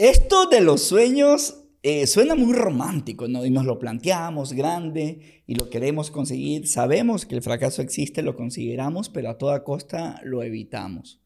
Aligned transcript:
Esto 0.00 0.46
de 0.46 0.62
los 0.62 0.80
sueños 0.80 1.62
eh, 1.82 2.06
suena 2.06 2.34
muy 2.34 2.54
romántico, 2.54 3.28
¿no? 3.28 3.44
Y 3.44 3.50
nos 3.50 3.66
lo 3.66 3.78
planteamos 3.78 4.54
grande 4.54 5.42
y 5.46 5.56
lo 5.56 5.68
queremos 5.68 6.10
conseguir. 6.10 6.66
Sabemos 6.68 7.26
que 7.26 7.34
el 7.34 7.42
fracaso 7.42 7.82
existe, 7.82 8.22
lo 8.22 8.34
consideramos, 8.34 9.10
pero 9.10 9.28
a 9.28 9.36
toda 9.36 9.62
costa 9.62 10.18
lo 10.24 10.42
evitamos. 10.42 11.20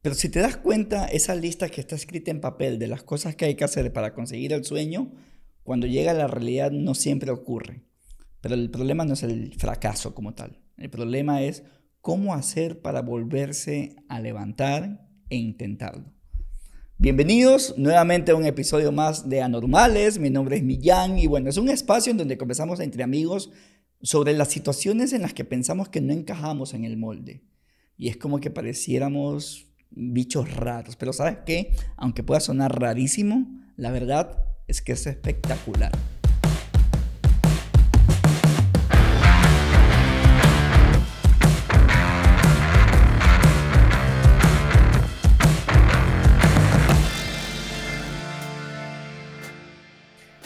Pero 0.00 0.14
si 0.14 0.28
te 0.28 0.38
das 0.38 0.56
cuenta, 0.56 1.06
esa 1.06 1.34
lista 1.34 1.70
que 1.70 1.80
está 1.80 1.96
escrita 1.96 2.30
en 2.30 2.40
papel 2.40 2.78
de 2.78 2.86
las 2.86 3.02
cosas 3.02 3.34
que 3.34 3.46
hay 3.46 3.56
que 3.56 3.64
hacer 3.64 3.92
para 3.92 4.14
conseguir 4.14 4.52
el 4.52 4.64
sueño, 4.64 5.10
cuando 5.64 5.88
llega 5.88 6.12
a 6.12 6.14
la 6.14 6.28
realidad 6.28 6.70
no 6.70 6.94
siempre 6.94 7.32
ocurre. 7.32 7.82
Pero 8.40 8.54
el 8.54 8.70
problema 8.70 9.06
no 9.06 9.14
es 9.14 9.24
el 9.24 9.54
fracaso 9.54 10.14
como 10.14 10.34
tal. 10.34 10.60
El 10.76 10.88
problema 10.88 11.42
es 11.42 11.64
cómo 12.00 12.34
hacer 12.34 12.80
para 12.80 13.02
volverse 13.02 13.96
a 14.08 14.20
levantar 14.20 15.04
e 15.30 15.36
intentarlo. 15.36 16.16
Bienvenidos 17.00 17.74
nuevamente 17.78 18.32
a 18.32 18.34
un 18.34 18.44
episodio 18.44 18.90
más 18.90 19.28
de 19.28 19.40
Anormales. 19.40 20.18
Mi 20.18 20.30
nombre 20.30 20.56
es 20.56 20.64
Millán 20.64 21.16
y 21.16 21.28
bueno, 21.28 21.48
es 21.48 21.56
un 21.56 21.68
espacio 21.68 22.10
en 22.10 22.16
donde 22.16 22.36
conversamos 22.36 22.80
entre 22.80 23.04
amigos 23.04 23.52
sobre 24.02 24.32
las 24.32 24.48
situaciones 24.48 25.12
en 25.12 25.22
las 25.22 25.32
que 25.32 25.44
pensamos 25.44 25.88
que 25.90 26.00
no 26.00 26.12
encajamos 26.12 26.74
en 26.74 26.84
el 26.84 26.96
molde. 26.96 27.44
Y 27.96 28.08
es 28.08 28.16
como 28.16 28.40
que 28.40 28.50
pareciéramos 28.50 29.68
bichos 29.90 30.52
raros. 30.56 30.96
Pero 30.96 31.12
¿sabes 31.12 31.38
qué? 31.46 31.70
Aunque 31.96 32.24
pueda 32.24 32.40
sonar 32.40 32.80
rarísimo, 32.80 33.46
la 33.76 33.92
verdad 33.92 34.44
es 34.66 34.82
que 34.82 34.90
es 34.90 35.06
espectacular. 35.06 35.92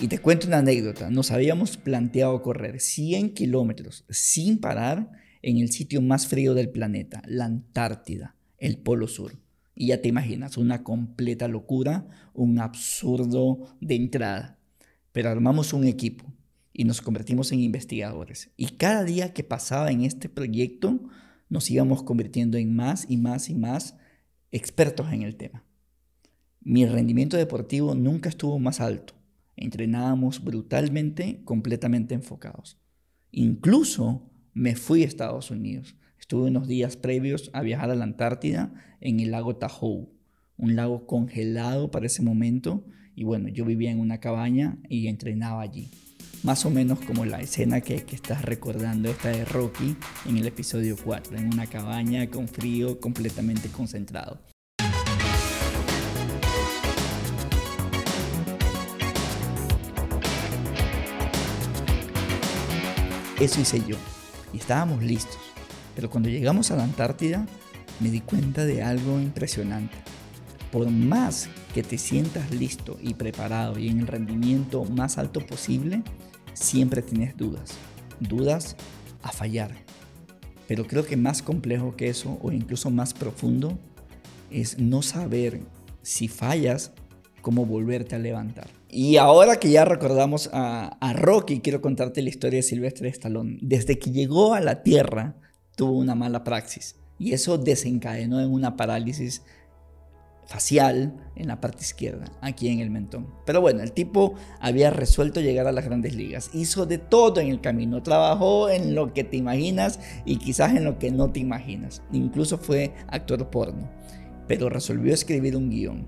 Y 0.02 0.09
te 0.09 0.19
cuento 0.19 0.48
una 0.48 0.59
anécdota. 0.59 1.11
Nos 1.11 1.30
habíamos 1.30 1.76
planteado 1.76 2.43
correr 2.43 2.80
100 2.80 3.35
kilómetros 3.35 4.04
sin 4.10 4.59
parar 4.59 5.13
en 5.43 5.59
el 5.59 5.71
sitio 5.71 6.02
más 6.02 6.26
frío 6.26 6.54
del 6.54 6.71
planeta, 6.71 7.23
la 7.24 7.45
Antártida, 7.45 8.35
el 8.59 8.79
Polo 8.79 9.07
Sur. 9.07 9.38
Y 9.76 9.87
ya 9.87 10.02
te 10.02 10.09
imaginas, 10.09 10.57
una 10.57 10.82
completa 10.82 11.46
locura, 11.46 12.09
un 12.35 12.59
absurdo 12.59 13.76
de 13.80 13.95
entrada. 13.95 14.59
Pero 15.13 15.30
armamos 15.30 15.73
un 15.73 15.85
equipo 15.85 16.24
y 16.73 16.82
nos 16.82 17.01
convertimos 17.01 17.52
en 17.52 17.60
investigadores. 17.60 18.51
Y 18.57 18.71
cada 18.71 19.04
día 19.04 19.32
que 19.32 19.45
pasaba 19.45 19.93
en 19.93 20.02
este 20.02 20.29
proyecto, 20.29 20.98
nos 21.48 21.71
íbamos 21.71 22.02
convirtiendo 22.02 22.59
en 22.59 22.74
más 22.74 23.07
y 23.09 23.19
más 23.19 23.48
y 23.48 23.54
más 23.54 23.95
expertos 24.51 25.13
en 25.13 25.23
el 25.23 25.37
tema. 25.37 25.65
Mi 26.60 26.87
rendimiento 26.87 27.37
deportivo 27.37 27.95
nunca 27.95 28.29
estuvo 28.29 28.59
más 28.59 28.80
alto 28.80 29.21
Entrenábamos 29.63 30.43
brutalmente, 30.43 31.41
completamente 31.45 32.15
enfocados. 32.16 32.80
Incluso 33.30 34.29
me 34.54 34.74
fui 34.74 35.04
a 35.04 35.07
Estados 35.07 35.52
Unidos. 35.52 35.95
Estuve 36.19 36.49
unos 36.49 36.66
días 36.66 36.96
previos 36.96 37.49
a 37.52 37.63
viajar 37.63 37.88
a 37.91 37.95
la 37.95 38.02
Antártida 38.02 38.74
en 39.01 39.21
el 39.21 39.30
lago 39.30 39.54
Tahoe, 39.54 40.09
un 40.57 40.74
lago 40.74 41.07
congelado 41.07 41.93
para 41.93 42.07
ese 42.07 42.23
momento. 42.23 42.85
Y 43.15 43.23
bueno, 43.23 43.49
yo 43.51 43.65
vivía 43.65 43.93
en 43.93 44.01
una 44.01 44.19
cabaña 44.19 44.79
y 44.88 45.07
entrenaba 45.07 45.63
allí. 45.63 45.91
Más 46.43 46.66
o 46.66 46.71
menos 46.71 46.99
como 46.99 47.24
la 47.24 47.41
escena 47.41 47.80
que, 47.82 47.95
estás 47.95 48.45
recordando, 48.45 49.10
esta 49.10 49.29
de 49.29 49.45
Rocky 49.45 49.97
en 50.26 50.38
el 50.38 50.47
episodio 50.49 50.97
4, 51.04 51.37
en 51.37 51.54
una 51.54 51.69
cabaña 51.69 52.29
con 52.30 52.49
frío 52.49 52.99
completamente 52.99 53.69
concentrado. 53.69 54.41
Eso 63.43 63.60
hice 63.60 63.82
yo. 63.88 63.96
Y 64.53 64.59
estábamos 64.59 65.03
listos. 65.03 65.41
Pero 65.97 66.08
cuando 66.08 66.28
llegamos 66.28 66.70
a 66.70 66.76
la 66.76 66.84
Antártida, 66.84 67.44
me 67.98 68.08
di 68.08 68.20
cuenta 68.20 68.64
de 68.64 68.84
algo 68.84 69.19
impresionante. 69.20 69.97
Por 70.70 70.88
más 70.88 71.48
que 71.75 71.82
te 71.82 71.98
sientas 71.98 72.53
listo 72.53 73.00
y 73.03 73.14
preparado 73.14 73.80
y 73.80 73.88
en 73.88 73.98
el 73.98 74.06
rendimiento 74.06 74.84
más 74.84 75.19
alto 75.19 75.44
posible, 75.44 76.04
siempre 76.53 77.03
tienes 77.03 77.36
dudas. 77.36 77.72
Dudas 78.20 78.76
a 79.22 79.32
fallar. 79.32 79.72
Pero 80.69 80.86
creo 80.86 81.04
que 81.04 81.16
más 81.16 81.42
complejo 81.42 81.97
que 81.97 82.10
eso, 82.10 82.38
o 82.42 82.53
incluso 82.53 82.91
más 82.91 83.12
profundo, 83.12 83.76
es 84.53 84.78
no 84.78 85.03
saber 85.03 85.62
si 86.03 86.28
fallas, 86.28 86.92
cómo 87.41 87.66
volverte 87.66 88.14
a 88.14 88.20
levantar. 88.20 88.69
Y 88.94 89.16
ahora 89.16 89.56
que 89.56 89.70
ya 89.70 89.86
recordamos 89.86 90.50
a, 90.53 91.14
Rocky, 91.14 91.60
quiero 91.60 91.80
contarte 91.80 92.20
la 92.20 92.28
historia 92.28 92.58
de 92.58 92.62
Silvestre 92.62 93.08
Stallone. 93.08 93.56
Desde 93.62 93.98
que 93.98 94.10
llegó 94.10 94.53
a 94.53 94.60
la 94.60 94.82
Tierra, 94.82 95.34
tuvo 95.76 95.92
una 95.92 96.14
mala 96.14 96.44
praxis. 96.44 96.97
Y 97.19 97.32
eso 97.32 97.56
desencadenó 97.56 98.38
en 98.42 98.53
una 98.53 98.76
parálisis 98.76 99.44
facial 100.47 101.14
en 101.36 101.48
la 101.48 101.58
parte 101.58 101.84
izquierda, 101.84 102.26
aquí 102.42 102.69
en 102.69 102.80
el 102.80 102.91
mentón. 102.91 103.28
Pero 103.47 103.62
bueno, 103.62 103.82
el 103.82 103.92
tipo 103.92 104.34
había 104.60 104.91
resuelto 104.91 105.41
llegar 105.41 105.66
a 105.66 105.72
las 105.72 105.86
grandes 105.86 106.14
ligas. 106.14 106.50
Hizo 106.53 106.84
de 106.84 106.98
todo 106.98 107.41
en 107.41 107.48
el 107.48 107.62
camino. 107.62 108.03
Trabajó 108.03 108.69
en 108.69 108.94
lo 108.94 109.14
que 109.14 109.24
te 109.24 109.38
imaginas 109.38 110.00
y 110.26 110.36
quizás 110.36 110.76
en 110.76 110.84
lo 110.84 110.98
que 110.98 111.10
no 111.10 111.32
te 111.32 111.41
imaginas. 111.41 112.03
Incluso 112.12 112.59
fue 112.59 112.92
actor 113.09 113.48
porno. 113.48 113.91
Pero 114.48 114.69
resolvió 114.69 115.14
escribir 115.14 115.56
un 115.56 115.70
guion. 115.70 116.06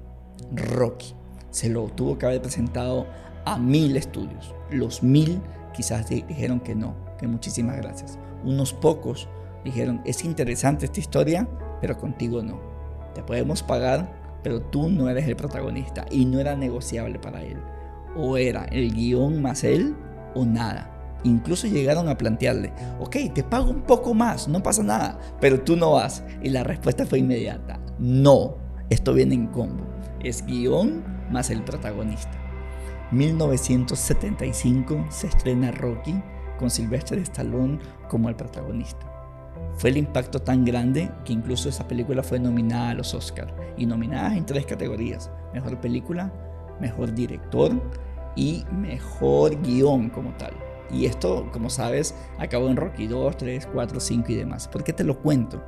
Rocky 0.52 1.14
se 1.54 1.68
lo 1.68 1.84
tuvo 1.84 2.18
que 2.18 2.26
haber 2.26 2.42
presentado 2.42 3.06
a 3.44 3.58
mil 3.58 3.96
estudios. 3.96 4.52
Los 4.70 5.04
mil 5.04 5.40
quizás 5.72 6.08
dijeron 6.08 6.58
que 6.58 6.74
no, 6.74 6.96
que 7.16 7.28
muchísimas 7.28 7.76
gracias. 7.76 8.18
Unos 8.42 8.72
pocos 8.72 9.28
dijeron, 9.64 10.02
es 10.04 10.24
interesante 10.24 10.86
esta 10.86 10.98
historia, 10.98 11.48
pero 11.80 11.96
contigo 11.96 12.42
no. 12.42 12.60
Te 13.14 13.22
podemos 13.22 13.62
pagar, 13.62 14.40
pero 14.42 14.62
tú 14.62 14.90
no 14.90 15.08
eres 15.08 15.28
el 15.28 15.36
protagonista 15.36 16.04
y 16.10 16.24
no 16.24 16.40
era 16.40 16.56
negociable 16.56 17.20
para 17.20 17.42
él. 17.42 17.58
O 18.16 18.36
era 18.36 18.64
el 18.64 18.92
guion 18.92 19.40
más 19.40 19.62
él 19.62 19.94
o 20.34 20.44
nada. 20.44 20.90
Incluso 21.22 21.68
llegaron 21.68 22.08
a 22.08 22.18
plantearle, 22.18 22.72
ok, 22.98 23.16
te 23.32 23.44
pago 23.44 23.70
un 23.70 23.82
poco 23.82 24.12
más, 24.12 24.48
no 24.48 24.60
pasa 24.60 24.82
nada, 24.82 25.20
pero 25.40 25.60
tú 25.60 25.76
no 25.76 25.92
vas. 25.92 26.24
Y 26.42 26.50
la 26.50 26.64
respuesta 26.64 27.06
fue 27.06 27.20
inmediata, 27.20 27.78
no, 28.00 28.63
esto 28.94 29.12
viene 29.12 29.34
en 29.34 29.48
combo. 29.48 29.84
Es 30.20 30.46
guion 30.46 31.04
más 31.30 31.50
el 31.50 31.62
protagonista. 31.62 32.30
1975 33.10 35.06
se 35.10 35.26
estrena 35.26 35.70
Rocky 35.72 36.14
con 36.58 36.70
Sylvester 36.70 37.18
Stallone 37.18 37.78
como 38.08 38.28
el 38.28 38.36
protagonista. 38.36 39.10
Fue 39.76 39.90
el 39.90 39.96
impacto 39.96 40.40
tan 40.40 40.64
grande 40.64 41.10
que 41.24 41.32
incluso 41.32 41.68
esa 41.68 41.86
película 41.86 42.22
fue 42.22 42.38
nominada 42.38 42.90
a 42.90 42.94
los 42.94 43.12
Oscars 43.14 43.52
y 43.76 43.86
nominada 43.86 44.36
en 44.36 44.46
tres 44.46 44.64
categorías: 44.64 45.30
mejor 45.52 45.80
película, 45.80 46.32
mejor 46.80 47.12
director 47.12 47.72
y 48.36 48.64
mejor 48.72 49.60
guion 49.62 50.08
como 50.10 50.30
tal. 50.36 50.52
Y 50.90 51.06
esto, 51.06 51.48
como 51.52 51.70
sabes, 51.70 52.14
acabó 52.38 52.68
en 52.68 52.76
Rocky 52.76 53.08
2, 53.08 53.36
3, 53.36 53.68
4, 53.72 54.00
5 54.00 54.32
y 54.32 54.34
demás. 54.36 54.68
¿Por 54.68 54.84
qué 54.84 54.92
te 54.92 55.02
lo 55.02 55.18
cuento? 55.20 55.64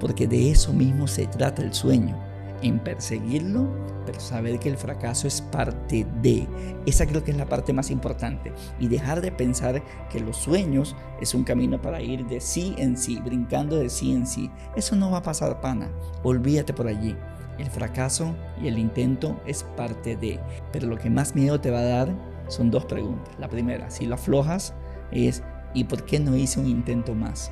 Porque 0.00 0.26
de 0.26 0.50
eso 0.50 0.72
mismo 0.72 1.06
se 1.06 1.26
trata 1.26 1.62
el 1.62 1.72
sueño 1.72 2.25
en 2.62 2.78
perseguirlo, 2.78 3.68
pero 4.04 4.20
saber 4.20 4.58
que 4.58 4.68
el 4.68 4.76
fracaso 4.76 5.26
es 5.26 5.40
parte 5.40 6.06
de. 6.22 6.46
Esa 6.86 7.06
creo 7.06 7.24
que 7.24 7.30
es 7.32 7.36
la 7.36 7.48
parte 7.48 7.72
más 7.72 7.90
importante. 7.90 8.52
Y 8.78 8.88
dejar 8.88 9.20
de 9.20 9.32
pensar 9.32 9.82
que 10.10 10.20
los 10.20 10.36
sueños 10.36 10.96
es 11.20 11.34
un 11.34 11.44
camino 11.44 11.80
para 11.80 12.00
ir 12.00 12.26
de 12.26 12.40
sí 12.40 12.74
en 12.78 12.96
sí, 12.96 13.20
brincando 13.20 13.76
de 13.76 13.90
sí 13.90 14.12
en 14.12 14.26
sí. 14.26 14.50
Eso 14.76 14.96
no 14.96 15.10
va 15.10 15.18
a 15.18 15.22
pasar, 15.22 15.60
pana. 15.60 15.90
Olvídate 16.22 16.72
por 16.72 16.86
allí. 16.86 17.16
El 17.58 17.70
fracaso 17.70 18.34
y 18.62 18.68
el 18.68 18.78
intento 18.78 19.40
es 19.46 19.62
parte 19.62 20.16
de. 20.16 20.38
Pero 20.72 20.86
lo 20.86 20.98
que 20.98 21.10
más 21.10 21.34
miedo 21.34 21.60
te 21.60 21.70
va 21.70 21.80
a 21.80 21.84
dar 21.84 22.14
son 22.48 22.70
dos 22.70 22.84
preguntas. 22.84 23.34
La 23.38 23.48
primera, 23.48 23.90
si 23.90 24.06
lo 24.06 24.14
aflojas, 24.14 24.74
es 25.10 25.42
¿y 25.74 25.84
por 25.84 26.04
qué 26.04 26.20
no 26.20 26.36
hice 26.36 26.60
un 26.60 26.66
intento 26.66 27.14
más? 27.14 27.50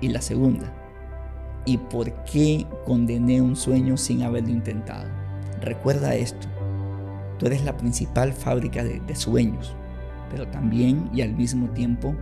Y 0.00 0.08
la 0.08 0.20
segunda, 0.20 0.72
¿Y 1.68 1.78
por 1.78 2.12
qué 2.24 2.64
condené 2.84 3.42
un 3.42 3.56
sueño 3.56 3.96
sin 3.96 4.22
haberlo 4.22 4.50
intentado? 4.50 5.08
Recuerda 5.60 6.14
esto, 6.14 6.46
tú 7.38 7.46
eres 7.46 7.64
la 7.64 7.76
principal 7.76 8.32
fábrica 8.32 8.84
de, 8.84 9.16
sueños, 9.16 9.74
pero 10.30 10.46
también 10.46 11.10
y 11.12 11.22
al 11.22 11.34
mismo 11.34 11.68
tiempo 11.70 12.14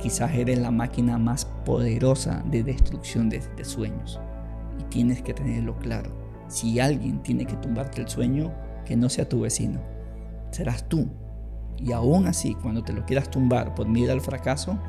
quizás 0.00 0.34
eres 0.34 0.58
la 0.58 0.72
máquina 0.72 1.18
más 1.18 1.44
poderosa 1.64 2.42
de 2.50 2.64
destrucción 2.64 3.30
de, 3.30 3.40
de 3.56 3.64
sueños. 3.64 4.18
Y 4.80 4.82
tienes 4.84 5.22
que 5.22 5.34
tenerlo 5.34 5.78
claro. 5.78 6.10
Si 6.48 6.80
alguien 6.80 7.22
tiene 7.22 7.46
que 7.46 7.54
tumbarte 7.56 8.00
el 8.00 8.08
sueño, 8.08 8.52
que 8.84 8.96
no 8.96 9.08
sea 9.08 9.28
tu 9.28 9.42
vecino, 9.42 9.80
serás 10.50 10.88
tú. 10.88 11.06
Y 11.76 11.92
aún 11.92 12.26
así, 12.26 12.56
cuando 12.56 12.82
te 12.82 12.92
lo 12.92 13.06
quieras 13.06 13.30
tumbar 13.30 13.72
por 13.76 13.86
miedo 13.86 14.12
al 14.12 14.20
fracaso, 14.20 14.80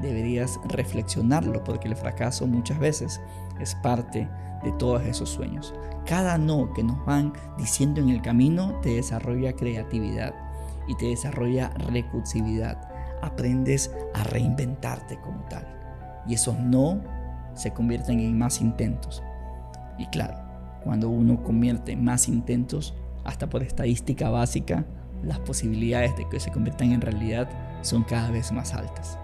deberías 0.00 0.58
reflexionarlo 0.64 1.62
porque 1.64 1.88
el 1.88 1.96
fracaso 1.96 2.46
muchas 2.46 2.78
veces 2.78 3.20
es 3.60 3.74
parte 3.76 4.28
de 4.62 4.72
todos 4.72 5.02
esos 5.02 5.28
sueños. 5.28 5.74
Cada 6.06 6.38
no 6.38 6.72
que 6.72 6.82
nos 6.82 7.04
van 7.04 7.32
diciendo 7.58 8.00
en 8.00 8.08
el 8.08 8.22
camino 8.22 8.80
te 8.80 8.94
desarrolla 8.94 9.54
creatividad 9.54 10.34
y 10.88 10.96
te 10.96 11.06
desarrolla 11.06 11.70
recursividad. 11.90 12.88
Aprendes 13.22 13.94
a 14.14 14.24
reinventarte 14.24 15.20
como 15.20 15.42
tal. 15.44 15.66
Y 16.26 16.34
esos 16.34 16.58
no 16.58 17.00
se 17.54 17.72
convierten 17.72 18.20
en 18.20 18.38
más 18.38 18.60
intentos. 18.60 19.22
Y 19.98 20.06
claro, 20.06 20.38
cuando 20.82 21.08
uno 21.08 21.42
convierte 21.42 21.96
más 21.96 22.28
intentos, 22.28 22.94
hasta 23.24 23.48
por 23.48 23.62
estadística 23.62 24.30
básica, 24.30 24.84
las 25.22 25.38
posibilidades 25.38 26.16
de 26.16 26.28
que 26.28 26.40
se 26.40 26.50
conviertan 26.50 26.92
en 26.92 27.00
realidad 27.00 27.48
son 27.82 28.02
cada 28.02 28.30
vez 28.30 28.50
más 28.50 28.74
altas. 28.74 29.18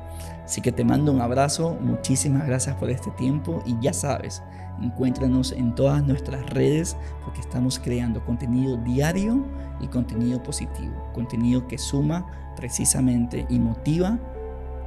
Así 0.45 0.61
que 0.61 0.73
te 0.73 0.85
mando 0.85 1.13
un 1.13 1.21
abrazo, 1.21 1.77
muchísimas 1.81 2.47
gracias 2.47 2.77
por 2.77 2.91
este 2.91 3.11
tiempo 3.13 3.63
y 3.67 3.77
ya 3.81 3.93
sabes, 3.93 4.43
encuéntranos 4.81 5.53
en 5.53 5.75
todas 5.75 6.03
nuestras 6.05 6.49
redes 6.51 6.97
porque 7.25 7.41
estamos 7.41 7.79
creando 7.79 8.25
contenido 8.25 8.77
diario 8.79 9.45
y 9.81 9.89
contenido 9.89 10.43
positivo, 10.43 11.11
contenido 11.13 11.67
que 11.67 11.79
suma 11.79 12.27
precisamente 12.57 13.47
y 13.49 13.59
motiva 13.59 14.19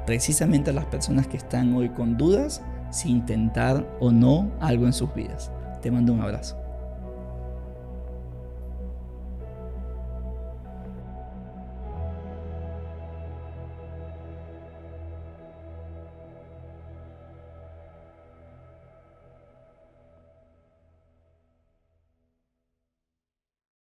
precisamente 0.06 0.72
a 0.72 0.74
las 0.74 0.86
personas 0.86 1.28
que 1.28 1.38
están 1.38 1.74
hoy 1.74 1.90
con 1.90 2.18
dudas 2.18 2.62
si 2.90 3.10
intentar 3.10 3.88
o 4.00 4.12
no 4.12 4.52
algo 4.60 4.86
en 4.86 4.94
sus 4.94 5.14
vidas. 5.14 5.52
Te 5.82 5.92
mando 5.92 6.14
un 6.14 6.22
abrazo. 6.22 6.61